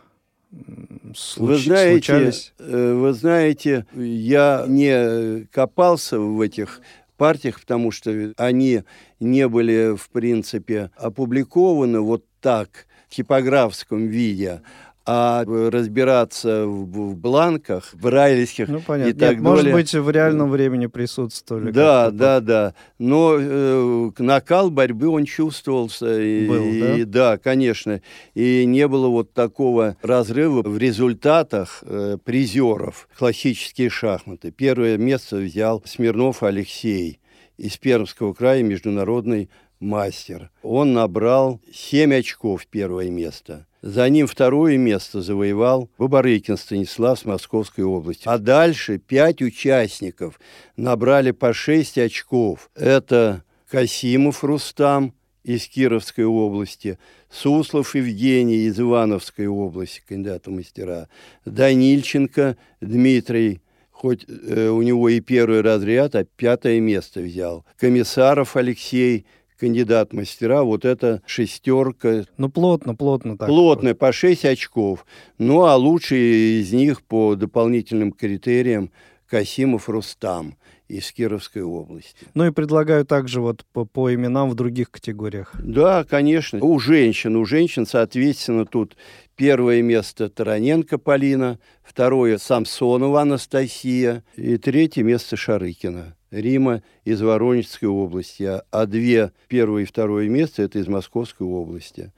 случ... 1.16 1.50
вы 1.50 1.58
знаете, 1.58 2.06
случались? 2.06 2.54
Э, 2.60 2.94
вы 2.94 3.14
знаете, 3.14 3.86
я 3.96 4.66
не 4.68 5.46
копался 5.52 6.20
в 6.20 6.40
этих 6.42 6.82
партиях, 7.18 7.60
потому 7.60 7.92
что 7.92 8.34
они 8.38 8.84
не 9.20 9.48
были, 9.48 9.96
в 9.96 10.10
принципе, 10.10 10.92
опубликованы 10.96 12.00
вот 12.02 12.26
так, 12.42 12.88
в 13.10 13.16
типографском 13.16 14.08
виде, 14.08 14.62
а 15.06 15.44
разбираться 15.46 16.66
в, 16.66 17.12
в 17.12 17.18
бланках, 17.18 17.94
в 17.94 18.02
брайлевских 18.02 18.70
ну, 18.70 18.80
понятно. 18.80 19.10
и 19.10 19.14
так 19.14 19.32
Нет, 19.32 19.44
далее. 19.44 19.56
Может 19.56 19.72
быть, 19.74 19.94
в 19.94 20.10
реальном 20.10 20.50
времени 20.50 20.86
присутствовали. 20.86 21.72
Да, 21.72 22.10
да, 22.10 22.40
да. 22.40 22.74
Но 23.00 23.36
э, 23.38 24.12
накал 24.20 24.72
борьбы 24.72 25.10
он 25.10 25.26
чувствовался. 25.26 26.22
И, 26.22 26.48
Был, 26.48 26.64
да? 26.80 26.98
И, 26.98 27.04
да, 27.04 27.38
конечно. 27.38 28.02
И 28.34 28.66
не 28.66 28.88
было 28.88 29.08
вот 29.08 29.34
такого 29.34 29.98
разрыва 30.02 30.62
в 30.62 30.78
результатах 30.78 31.84
э, 31.86 32.18
призеров 32.24 33.10
классические 33.18 33.90
шахматы. 33.90 34.52
Первое 34.52 34.98
место 34.98 35.38
взял 35.38 35.84
Смирнов 35.86 36.44
Алексей 36.44 37.20
из 37.58 37.78
Пермского 37.78 38.34
края, 38.34 38.64
международный 38.64 39.50
мастер. 39.82 40.50
Он 40.62 40.94
набрал 40.94 41.60
7 41.74 42.16
очков 42.16 42.66
первое 42.68 43.10
место. 43.10 43.68
За 43.84 44.10
ним 44.10 44.28
второе 44.28 44.78
место 44.78 45.22
завоевал 45.22 45.90
Бабарыкин 45.98 46.56
Станислав 46.56 47.20
с 47.20 47.26
Московской 47.26 47.84
области. 47.84 48.24
А 48.26 48.38
дальше 48.38 48.98
пять 48.98 49.42
участников 49.42 50.40
набрали 50.78 51.32
по 51.32 51.54
6 51.54 51.98
очков. 51.98 52.70
Это 52.76 53.44
Касимов 53.70 54.42
Рустам 54.42 55.14
из 55.44 55.68
Кировской 55.68 56.24
области, 56.24 56.98
Суслов 57.30 57.94
Евгений 57.94 58.68
из 58.68 58.80
Ивановской 58.80 59.48
области, 59.48 60.02
кандидат 60.08 60.48
мастера, 60.48 61.10
Данильченко 61.44 62.56
Дмитрий 62.80 63.60
хоть 63.92 64.26
э, 64.28 64.70
у 64.70 64.82
него 64.82 65.10
и 65.10 65.20
первый 65.20 65.60
разряд, 65.60 66.16
а 66.16 66.24
пятое 66.24 66.80
место 66.80 67.20
взял. 67.20 67.66
Комиссаров 67.78 68.56
Алексей 68.56 69.26
кандидат 69.60 70.14
мастера, 70.14 70.64
вот 70.64 70.86
это 70.86 71.22
шестерка. 71.26 72.26
Ну, 72.38 72.50
плотно, 72.50 72.96
плотно 72.96 73.38
так. 73.38 73.48
Плотно, 73.48 73.96
по 73.96 74.12
6 74.12 74.46
очков. 74.46 75.06
Ну, 75.38 75.66
а 75.66 75.76
лучшие 75.76 76.62
из 76.62 76.72
них 76.74 77.02
по 77.04 77.36
дополнительным 77.36 78.12
критериям 78.12 78.92
Касимов 79.28 79.90
Рустам 79.90 80.56
из 80.88 81.12
Кировской 81.12 81.64
области. 81.64 82.28
Ну 82.34 82.46
и 82.46 82.52
предлагаю 82.52 83.06
также 83.06 83.42
вот 83.42 83.66
по, 83.74 83.86
по 83.86 84.14
именам 84.14 84.50
в 84.50 84.56
других 84.56 84.92
категориях. 84.92 85.54
Да, 85.60 86.04
конечно. 86.04 86.60
У 86.62 86.78
женщин, 86.80 87.36
у 87.36 87.46
женщин, 87.46 87.86
соответственно, 87.86 88.66
тут 88.66 88.96
первое 89.36 89.82
место 89.82 90.30
Тараненко 90.30 90.98
Полина, 90.98 91.60
второе 91.84 92.38
Самсонова 92.38 93.22
Анастасия 93.22 94.24
и 94.36 94.58
третье 94.58 95.04
место 95.04 95.36
Шарыкина. 95.36 96.16
Рима 96.34 96.82
из 97.06 97.22
Воронежской 97.22 97.88
области, 97.88 98.44
а, 98.44 98.64
а 98.72 98.86
две, 98.86 99.32
первое 99.48 99.84
и 99.84 99.86
второе 99.86 100.28
место, 100.28 100.64
это 100.64 100.80
из 100.80 100.88
Московской 100.88 101.46
области. 101.46 102.12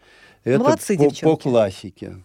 Это 0.44 0.60
Молодцы, 0.60 0.98
по, 0.98 1.10
по 1.10 1.38
классике. 1.38 2.16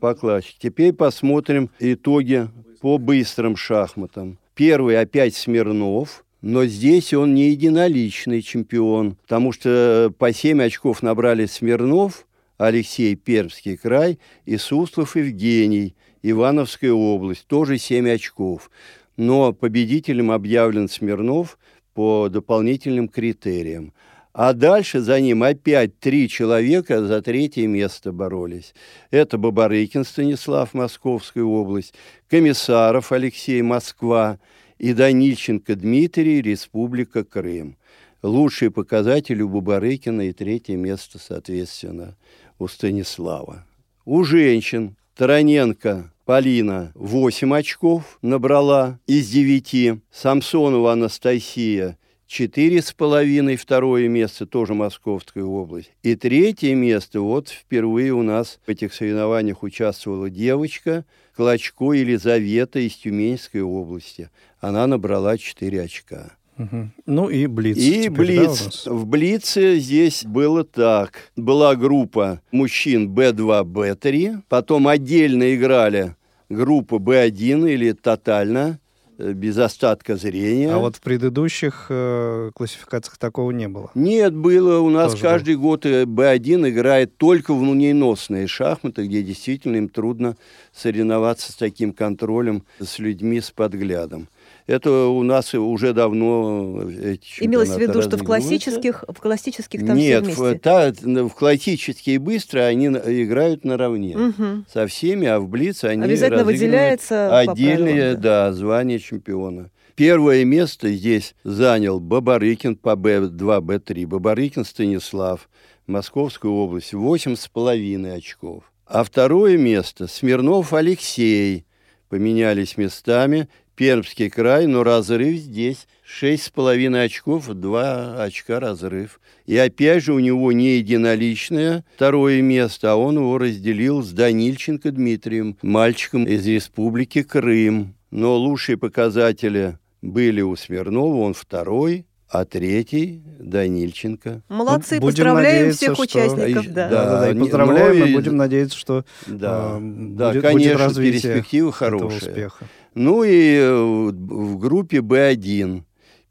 По 0.00 0.14
классике. 0.14 0.56
Теперь 0.60 0.92
посмотрим 0.92 1.70
итоги 1.78 2.48
по 2.80 2.98
быстрым 2.98 3.56
шахматам. 3.56 4.38
Первый 4.54 5.00
опять 5.00 5.34
Смирнов, 5.34 6.24
но 6.42 6.64
здесь 6.66 7.14
он 7.14 7.34
не 7.34 7.50
единоличный 7.50 8.42
чемпион, 8.42 9.16
потому 9.22 9.52
что 9.52 10.12
по 10.18 10.32
7 10.32 10.62
очков 10.62 11.02
набрали 11.02 11.46
Смирнов, 11.46 12.26
Алексей 12.58 13.16
Пермский 13.16 13.76
край 13.76 14.18
и 14.44 14.56
Суслов 14.56 15.16
Евгений, 15.16 15.96
Ивановская 16.22 16.92
область, 16.92 17.46
тоже 17.46 17.78
7 17.78 18.08
очков 18.08 18.70
но 19.16 19.52
победителем 19.52 20.30
объявлен 20.30 20.88
Смирнов 20.88 21.58
по 21.94 22.28
дополнительным 22.28 23.08
критериям. 23.08 23.92
А 24.32 24.54
дальше 24.54 25.00
за 25.00 25.20
ним 25.20 25.42
опять 25.42 25.98
три 25.98 26.26
человека 26.28 27.04
за 27.04 27.20
третье 27.20 27.66
место 27.66 28.12
боролись. 28.12 28.74
Это 29.10 29.36
Бабарыкин 29.36 30.04
Станислав, 30.04 30.72
Московская 30.72 31.42
область, 31.42 31.92
Комиссаров 32.28 33.12
Алексей, 33.12 33.60
Москва 33.60 34.38
и 34.78 34.94
Данильченко 34.94 35.76
Дмитрий, 35.76 36.40
Республика 36.40 37.24
Крым. 37.24 37.76
Лучшие 38.22 38.70
показатели 38.70 39.42
у 39.42 39.50
Бабарыкина 39.50 40.28
и 40.28 40.32
третье 40.32 40.76
место, 40.76 41.18
соответственно, 41.18 42.16
у 42.58 42.68
Станислава. 42.68 43.66
У 44.06 44.24
женщин 44.24 44.96
Тараненко 45.14 46.11
Полина 46.24 46.92
8 46.94 47.52
очков 47.56 48.18
набрала 48.22 49.00
из 49.08 49.28
9. 49.30 50.00
Самсонова 50.12 50.92
Анастасия 50.92 51.98
четыре 52.32 52.80
с 52.80 52.92
половиной, 52.92 53.56
второе 53.56 54.08
место 54.08 54.46
тоже 54.46 54.72
Московская 54.72 55.42
область. 55.42 55.90
И 56.02 56.14
третье 56.14 56.74
место, 56.74 57.20
вот 57.20 57.48
впервые 57.48 58.12
у 58.12 58.22
нас 58.22 58.60
в 58.64 58.70
этих 58.70 58.94
соревнованиях 58.94 59.62
участвовала 59.62 60.30
девочка 60.30 61.04
Клочко 61.36 61.92
Елизавета 61.92 62.78
из 62.78 62.94
Тюменской 62.94 63.60
области. 63.60 64.30
Она 64.60 64.86
набрала 64.86 65.36
4 65.36 65.82
очка. 65.82 66.36
Угу. 66.58 66.90
Ну 67.06 67.28
и 67.30 67.46
Блиц. 67.46 67.76
И 67.76 68.02
теперь, 68.04 68.10
Блиц. 68.10 68.84
Да, 68.84 68.92
в 68.92 69.06
Блице 69.06 69.78
здесь 69.78 70.24
было 70.24 70.64
так. 70.64 71.30
Была 71.36 71.74
группа 71.74 72.40
мужчин 72.50 73.08
Б2, 73.12 73.64
Б3. 73.64 74.42
Потом 74.48 74.88
отдельно 74.88 75.54
играли 75.54 76.14
группа 76.50 76.96
Б1 76.96 77.72
или 77.72 77.92
тотально, 77.92 78.78
э, 79.18 79.32
без 79.32 79.56
остатка 79.58 80.16
зрения. 80.16 80.72
А 80.72 80.78
вот 80.78 80.96
в 80.96 81.00
предыдущих 81.00 81.86
э, 81.88 82.50
классификациях 82.54 83.16
такого 83.18 83.50
не 83.50 83.68
было? 83.68 83.90
Нет, 83.94 84.34
было. 84.34 84.78
У 84.80 84.90
нас 84.90 85.12
Тоже 85.12 85.22
каждый 85.22 85.54
был. 85.56 85.62
год 85.62 85.86
Б1 85.86 86.68
играет 86.68 87.16
только 87.16 87.54
в 87.54 87.62
молниеносные 87.62 88.46
шахматы, 88.46 89.06
где 89.06 89.22
действительно 89.22 89.76
им 89.76 89.88
трудно 89.88 90.36
соревноваться 90.72 91.50
с 91.52 91.54
таким 91.54 91.92
контролем, 91.92 92.64
с 92.78 92.98
людьми 92.98 93.40
с 93.40 93.50
подглядом. 93.50 94.28
Это 94.66 95.06
у 95.06 95.22
нас 95.22 95.54
уже 95.54 95.92
давно 95.92 96.82
эти 96.88 97.44
Имелось 97.44 97.70
в 97.70 97.78
виду, 97.78 98.00
что 98.02 98.16
в 98.16 98.22
классических, 98.24 99.04
в 99.08 99.14
классических 99.20 99.84
там 99.86 99.96
Нет, 99.96 100.24
все 100.26 100.34
в, 100.34 100.38
вместе. 100.38 100.58
та- 100.60 100.92
в 101.26 101.34
классические 101.34 102.14
и 102.16 102.18
быстрые 102.18 102.66
они 102.66 102.86
играют 102.86 103.64
наравне 103.64 104.16
Мгм. 104.16 104.66
со 104.72 104.86
всеми, 104.86 105.26
а 105.26 105.40
в 105.40 105.48
Блиц 105.48 105.84
они 105.84 106.04
Обязательно 106.04 106.44
выделяется 106.44 107.38
отдельное, 107.38 108.14
да. 108.14 108.46
да, 108.48 108.52
звание 108.52 108.98
чемпиона. 108.98 109.70
Первое 109.94 110.44
место 110.44 110.90
здесь 110.92 111.34
занял 111.44 112.00
Бабарыкин 112.00 112.76
по 112.76 112.90
Б2, 112.96 113.60
Б3. 113.60 114.06
Бабарыкин 114.06 114.64
Станислав, 114.64 115.48
Московская 115.86 116.50
область, 116.50 116.94
восемь 116.94 117.36
с 117.36 117.46
половиной 117.48 118.16
очков. 118.16 118.64
А 118.86 119.04
второе 119.04 119.56
место 119.58 120.06
Смирнов 120.06 120.72
Алексей. 120.72 121.66
Поменялись 122.08 122.76
местами. 122.76 123.48
Пермский 123.86 124.30
край, 124.30 124.68
но 124.68 124.84
разрыв 124.84 125.38
здесь 125.38 125.88
шесть 126.04 126.44
с 126.44 126.50
половиной 126.50 127.06
очков, 127.06 127.48
два 127.48 128.22
очка 128.22 128.60
разрыв. 128.60 129.20
И 129.44 129.56
опять 129.56 130.04
же 130.04 130.12
у 130.12 130.20
него 130.20 130.52
не 130.52 130.76
единоличное 130.76 131.84
второе 131.96 132.42
место, 132.42 132.92
а 132.92 132.94
он 132.94 133.16
его 133.16 133.38
разделил 133.38 134.00
с 134.04 134.12
Данильченко 134.12 134.92
Дмитрием, 134.92 135.56
мальчиком 135.62 136.26
из 136.26 136.46
республики 136.46 137.24
Крым. 137.24 137.96
Но 138.12 138.36
лучшие 138.36 138.76
показатели 138.78 139.78
были 140.00 140.42
у 140.42 140.54
Смирнова, 140.54 141.16
он 141.16 141.34
второй, 141.34 142.06
а 142.28 142.44
третий 142.44 143.20
Данильченко. 143.40 144.42
Молодцы, 144.48 144.94
Ну, 144.94 145.00
будем 145.00 145.16
поздравляем 145.16 145.56
надеяться, 145.66 145.76
всех 145.78 145.94
что- 145.94 146.02
участников. 146.04 146.64
И- 146.66 146.68
Да. 146.68 146.88
Да, 146.88 147.04
да, 147.04 147.20
да, 147.22 147.30
и 147.32 147.34
поздравляем, 147.36 147.98
ну 147.98 148.04
и 148.06 148.10
и- 148.10 148.14
будем 148.14 148.36
надеяться, 148.36 148.78
что 148.78 149.04
Да, 149.26 149.48
а, 149.50 149.80
да, 149.80 150.30
будет, 150.30 150.42
будет 150.42 150.42
конечно, 150.42 150.78
развитие 150.78 151.12
перспективы 151.20 151.68
этого 151.70 151.72
хорошие. 151.72 152.30
успеха. 152.30 152.64
Ну 152.94 153.24
и 153.24 153.56
э, 153.56 153.74
в 153.74 154.58
группе 154.58 154.98
Б1 154.98 155.82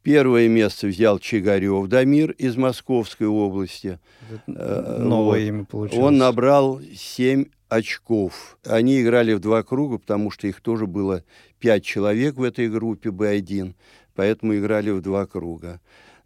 первое 0.03 0.47
место 0.47 0.87
взял 0.87 1.17
Чигарев 1.19 1.87
Дамир 1.87 2.31
из 2.31 2.55
Московской 2.55 3.27
области. 3.27 3.99
Э, 4.47 4.97
Новое 4.99 5.39
вот. 5.39 5.47
имя 5.47 5.65
получилось. 5.65 6.05
Он 6.05 6.17
набрал 6.17 6.79
7 6.95 7.45
очков. 7.69 8.57
Они 8.65 9.01
играли 9.01 9.33
в 9.33 9.39
два 9.39 9.63
круга, 9.63 9.97
потому 9.97 10.29
что 10.29 10.47
их 10.47 10.61
тоже 10.61 10.85
было 10.85 11.23
5 11.59 11.83
человек 11.83 12.35
в 12.35 12.43
этой 12.43 12.69
группе 12.69 13.09
Б1, 13.09 13.73
поэтому 14.13 14.55
играли 14.55 14.91
в 14.91 15.01
два 15.01 15.25
круга. 15.25 15.79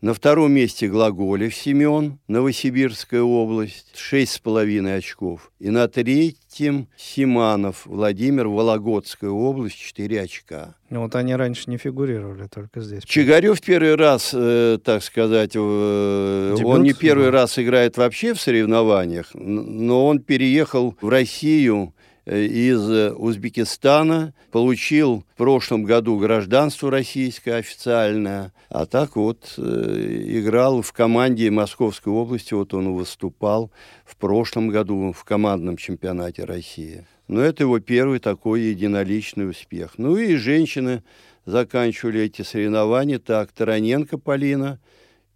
На 0.05 0.13
втором 0.13 0.51
месте 0.51 0.87
Глаголев 0.87 1.55
Семен, 1.55 2.19
Новосибирская 2.27 3.23
область, 3.23 3.87
6,5 3.95 4.97
очков. 4.97 5.51
И 5.57 5.71
на 5.71 5.87
третьем 5.87 6.87
Симанов 6.95 7.87
Владимир, 7.87 8.47
Вологодская 8.47 9.31
область, 9.31 9.77
4 9.77 10.21
очка. 10.21 10.75
Ну, 10.91 11.01
Вот 11.01 11.15
они 11.15 11.35
раньше 11.35 11.71
не 11.71 11.77
фигурировали, 11.77 12.45
только 12.45 12.81
здесь. 12.81 13.03
Чигарев 13.03 13.59
первый 13.61 13.95
раз, 13.95 14.29
э, 14.35 14.77
так 14.83 15.01
сказать, 15.01 15.53
Дебют, 15.53 16.63
он 16.63 16.83
не 16.83 16.93
первый 16.93 17.31
да. 17.31 17.41
раз 17.41 17.57
играет 17.57 17.97
вообще 17.97 18.35
в 18.35 18.39
соревнованиях, 18.39 19.31
но 19.33 20.05
он 20.05 20.19
переехал 20.19 20.95
в 21.01 21.09
Россию 21.09 21.94
э, 21.94 21.94
из 22.25 22.89
э, 22.89 23.11
Узбекистана, 23.11 24.33
получил 24.51 25.23
в 25.33 25.37
прошлом 25.37 25.83
году 25.83 26.17
гражданство 26.17 26.89
российское 26.89 27.55
официальное, 27.55 28.51
а 28.69 28.85
так 28.85 29.15
вот 29.15 29.53
э, 29.57 30.23
играл 30.25 30.81
в 30.81 30.91
команде 30.91 31.51
Московской 31.51 32.11
области, 32.11 32.53
вот 32.53 32.73
он 32.73 32.93
выступал 32.93 33.71
в 34.05 34.15
прошлом 34.17 34.69
году 34.69 35.11
в 35.11 35.23
командном 35.23 35.77
чемпионате 35.77 36.45
России. 36.45 37.05
Но 37.27 37.41
это 37.41 37.63
его 37.63 37.79
первый 37.79 38.19
такой 38.19 38.61
единоличный 38.61 39.49
успех. 39.49 39.93
Ну 39.97 40.17
и 40.17 40.35
женщины 40.35 41.03
заканчивали 41.45 42.21
эти 42.21 42.41
соревнования. 42.41 43.19
Так, 43.19 43.51
Тараненко 43.51 44.17
Полина, 44.17 44.79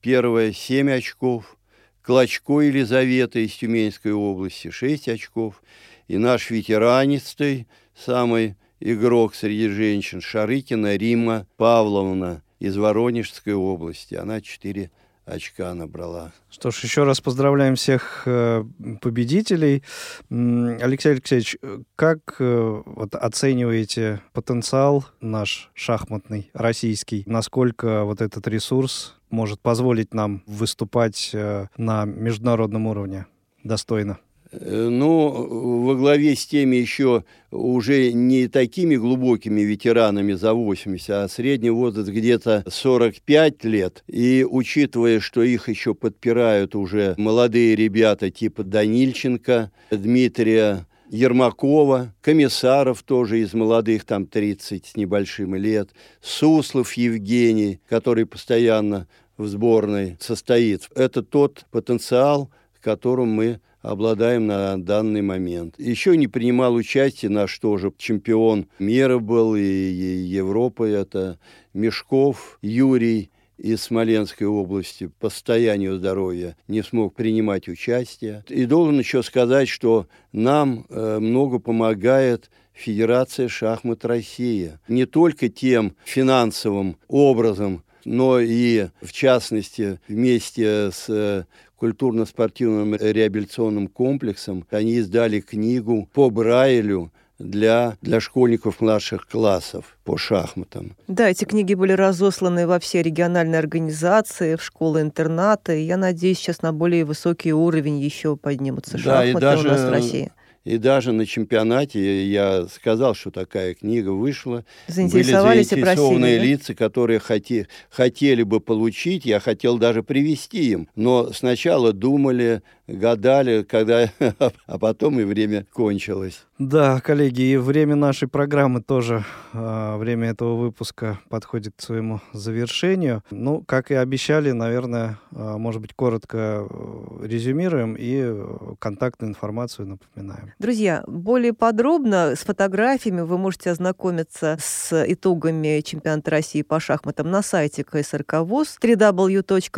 первая 0.02 0.52
7 0.54 0.92
очков. 0.92 1.56
Клочко 2.02 2.62
Елизавета 2.62 3.40
из 3.40 3.54
Тюменской 3.54 4.14
области 4.14 4.72
6 4.72 5.10
очков. 5.10 5.62
И 6.10 6.18
наш 6.18 6.50
ветеранистый, 6.50 7.68
самый 7.96 8.56
игрок 8.80 9.36
среди 9.36 9.68
женщин, 9.68 10.22
Шарыкина 10.22 10.96
Рима 10.96 11.46
Павловна 11.56 12.42
из 12.58 12.78
Воронежской 12.78 13.54
области. 13.54 14.16
Она 14.16 14.42
4 14.42 14.90
очка 15.26 15.72
набрала. 15.76 16.32
Что 16.50 16.72
ж, 16.72 16.84
еще 16.84 17.04
раз 17.04 17.22
поздравляем 17.22 17.76
всех 17.76 18.24
э, 18.26 18.64
победителей. 19.02 19.84
Алексей 20.32 21.12
Алексеевич, 21.12 21.58
э, 21.62 21.84
как 21.96 22.38
э, 22.40 22.82
вот 22.88 23.14
оцениваете 23.14 24.24
потенциал 24.34 25.06
наш 25.22 25.70
шахматный, 25.76 26.50
российский? 26.54 27.22
Насколько 27.28 28.04
вот 28.04 28.22
этот 28.22 28.48
ресурс 28.48 29.16
может 29.30 29.60
позволить 29.60 30.16
нам 30.16 30.42
выступать 30.48 31.36
на 31.78 32.06
международном 32.06 32.88
уровне 32.88 33.28
достойно? 33.64 34.18
Ну, 34.52 35.84
во 35.84 35.96
главе 35.96 36.36
с 36.36 36.48
теми 36.48 36.78
еще 36.78 37.24
уже 37.52 38.12
не 38.12 38.48
такими 38.48 38.96
глубокими 38.96 39.62
ветеранами 39.62 40.34
за 40.34 40.54
80, 40.54 41.10
а 41.10 41.28
средний 41.28 41.70
возраст 41.70 42.10
где-то 42.10 42.64
45 42.68 43.64
лет. 43.66 44.04
И 44.08 44.46
учитывая, 44.50 45.20
что 45.20 45.44
их 45.44 45.70
еще 45.70 45.94
подпирают 45.94 46.76
уже 46.76 47.14
молодые 47.18 47.76
ребята 47.76 48.32
типа 48.32 48.64
Данильченко, 48.64 49.72
Дмитрия 49.92 50.88
Ермакова, 51.12 52.16
Комиссаров 52.22 53.04
тоже 53.04 53.42
из 53.42 53.54
молодых, 53.54 54.06
там 54.06 54.26
30 54.26 54.86
с 54.86 54.96
небольшим 54.96 55.56
лет, 55.56 55.90
Суслов 56.22 56.94
Евгений, 56.94 57.82
который 57.88 58.26
постоянно 58.26 59.08
в 59.38 59.48
сборной 59.48 60.18
состоит. 60.20 60.90
Это 60.96 61.22
тот 61.22 61.66
потенциал, 61.72 62.50
которым 62.82 63.30
мы 63.30 63.60
обладаем 63.82 64.48
на 64.48 64.78
данный 64.78 65.22
момент. 65.22 65.76
Еще 65.78 66.18
не 66.18 66.28
принимал 66.28 66.76
участие 66.76 67.32
наш 67.32 67.58
тоже 67.60 67.92
чемпион 67.98 68.68
мира 68.80 69.20
был 69.20 69.56
и, 69.56 69.62
Европы. 69.62 70.90
Это 70.90 71.40
Мешков 71.74 72.60
Юрий 72.62 73.32
из 73.58 73.84
Смоленской 73.84 74.48
области 74.48 75.12
по 75.20 75.30
состоянию 75.30 75.98
здоровья 75.98 76.56
не 76.68 76.82
смог 76.82 77.14
принимать 77.14 77.68
участие. 77.68 78.44
И 78.48 78.66
должен 78.66 78.98
еще 79.00 79.22
сказать, 79.22 79.68
что 79.68 80.08
нам 80.32 80.86
э, 80.90 81.20
много 81.20 81.60
помогает 81.60 82.50
Федерация 82.74 83.50
шахмат 83.50 84.06
России. 84.06 84.80
Не 84.88 85.06
только 85.06 85.50
тем 85.50 85.96
финансовым 86.06 86.96
образом, 87.10 87.84
но 88.06 88.40
и, 88.40 88.88
в 89.02 89.12
частности, 89.12 90.00
вместе 90.08 90.92
с 90.92 91.06
э, 91.10 91.44
культурно-спортивным 91.78 92.96
реабилитационным 92.96 93.88
комплексом 93.88 94.66
они 94.70 94.94
издали 94.96 95.40
книгу 95.40 96.08
по 96.14 96.30
Брайлю 96.30 97.12
для, 97.40 97.98
для 98.02 98.20
школьников 98.20 98.82
младших 98.82 99.28
классов 99.28 99.98
по 100.04 100.18
шахматам. 100.18 100.96
Да, 101.08 101.30
эти 101.30 101.46
книги 101.46 101.74
были 101.74 101.94
разосланы 101.94 102.68
во 102.68 102.80
все 102.80 103.02
региональные 103.02 103.60
организации, 103.60 104.56
в 104.56 104.64
школы-интернаты. 104.64 105.82
И 105.82 105.86
Я 105.86 105.98
надеюсь, 105.98 106.38
сейчас 106.38 106.62
на 106.62 106.74
более 106.74 107.06
высокий 107.06 107.54
уровень 107.54 108.00
еще 108.00 108.36
поднимутся 108.36 109.02
Да, 109.04 109.24
и 109.24 109.32
шахматы 109.32 109.40
даже 109.40 109.68
у 109.68 109.72
нас 109.72 109.82
в 109.82 109.90
России. 109.90 110.32
И 110.70 110.78
даже 110.78 111.14
на 111.14 111.26
чемпионате 111.26 112.28
я 112.28 112.68
сказал, 112.68 113.16
что 113.16 113.32
такая 113.32 113.74
книга 113.74 114.10
вышла. 114.10 114.64
Заинтересовались 114.88 115.70
Были 115.72 115.80
и 115.82 115.84
заинтересованные 115.84 116.36
просили. 116.38 116.38
да? 116.38 116.46
лица, 116.46 116.76
которые 116.76 117.20
хоте- 117.20 117.66
хотели 117.90 118.44
бы 118.44 118.60
получить. 118.60 119.26
Я 119.26 119.40
хотел 119.40 119.80
даже 119.80 120.04
привести 120.04 120.70
им. 120.70 120.88
Но 120.96 121.34
сначала 121.34 121.92
думали, 121.92 122.62
гадали, 122.94 123.64
когда... 123.64 124.12
А 124.66 124.78
потом 124.78 125.20
и 125.20 125.24
время 125.24 125.66
кончилось. 125.74 126.46
Да, 126.60 127.00
коллеги, 127.00 127.42
и 127.54 127.58
время 127.58 127.96
нашей 127.96 128.28
программы 128.28 128.82
тоже, 128.82 129.24
а, 129.54 129.98
время 129.98 130.32
этого 130.32 130.56
выпуска 130.56 131.20
подходит 131.30 131.74
к 131.78 131.82
своему 131.82 132.20
завершению. 132.34 133.24
Ну, 133.32 133.64
как 133.66 133.92
и 133.92 133.94
обещали, 133.94 134.52
наверное, 134.52 135.18
а, 135.34 135.58
может 135.58 135.82
быть, 135.82 135.94
коротко 135.94 136.68
э, 136.70 137.26
резюмируем 137.26 137.96
и 137.96 138.20
э, 138.24 138.76
контактную 138.78 139.32
информацию 139.32 139.88
напоминаем. 139.88 140.54
Друзья, 140.60 141.06
более 141.08 141.54
подробно 141.54 142.36
с 142.36 142.40
фотографиями 142.40 143.22
вы 143.22 143.38
можете 143.38 143.72
ознакомиться 143.72 144.58
с 144.60 145.06
итогами 145.08 145.80
чемпионата 145.80 146.30
России 146.30 146.62
по 146.62 146.82
шахматам 146.82 147.32
на 147.32 147.42
сайте 147.42 147.86
КСРК 147.86 148.40
ВОЗ 148.42 148.78
www.ksrk.ru 148.82 149.76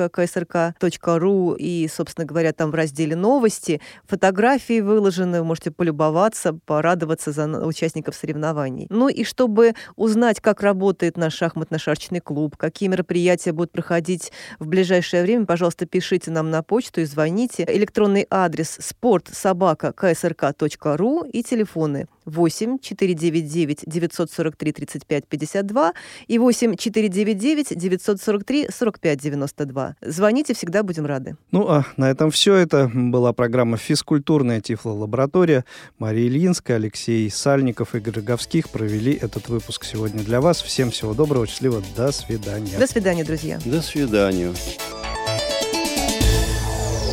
и, 1.57 1.87
собственно 1.87 2.25
говоря, 2.25 2.53
там 2.53 2.71
в 2.71 2.75
разделе 2.75 3.00
обсудили 3.01 3.15
новости, 3.15 3.81
фотографии 4.07 4.79
выложены, 4.81 5.39
вы 5.39 5.45
можете 5.45 5.71
полюбоваться, 5.71 6.53
порадоваться 6.53 7.31
за 7.31 7.47
участников 7.65 8.13
соревнований. 8.15 8.85
Ну 8.89 9.09
и 9.09 9.23
чтобы 9.23 9.73
узнать, 9.95 10.39
как 10.39 10.61
работает 10.61 11.17
наш 11.17 11.41
шахматно-шашечный 11.41 12.21
клуб, 12.21 12.55
какие 12.57 12.89
мероприятия 12.89 13.53
будут 13.53 13.71
проходить 13.71 14.31
в 14.59 14.67
ближайшее 14.67 15.23
время, 15.23 15.45
пожалуйста, 15.45 15.87
пишите 15.87 16.29
нам 16.31 16.51
на 16.51 16.61
почту 16.61 17.01
и 17.01 17.05
звоните. 17.05 17.65
Электронный 17.67 18.27
адрес 18.29 18.77
спортсобака.ксрк.ру 18.79 21.23
и 21.23 21.41
телефоны 21.43 22.07
8 22.25 22.79
499 22.79 23.83
943 23.85 24.71
35 24.71 25.27
52 25.27 25.93
и 26.27 26.37
8 26.37 26.75
499 26.75 27.77
943 27.77 28.67
45 28.69 29.19
92. 29.19 29.95
Звоните, 30.01 30.53
всегда 30.53 30.83
будем 30.83 31.05
рады. 31.05 31.35
Ну, 31.51 31.67
а 31.67 31.85
на 31.97 32.09
этом 32.09 32.31
все. 32.31 32.55
Это 32.55 32.90
была 32.93 33.33
программа 33.33 33.77
«Физкультурная 33.77 34.61
тифлолаборатория». 34.61 35.65
Мария 35.99 36.27
Ильинская, 36.27 36.75
Алексей 36.75 37.29
Сальников, 37.29 37.95
Игорь 37.95 38.15
Роговских 38.15 38.69
провели 38.69 39.13
этот 39.13 39.49
выпуск 39.49 39.83
сегодня 39.83 40.23
для 40.23 40.41
вас. 40.41 40.61
Всем 40.61 40.91
всего 40.91 41.13
доброго, 41.13 41.47
счастливо, 41.47 41.81
до 41.95 42.11
свидания. 42.11 42.77
До 42.77 42.87
свидания, 42.87 43.23
друзья. 43.23 43.59
До 43.65 43.81
свидания. 43.81 44.51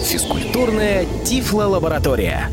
Физкультурная 0.04 1.06
тифлолаборатория. 1.24 2.50